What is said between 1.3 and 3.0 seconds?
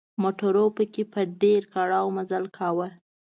ډېر کړاو مزل کاوه.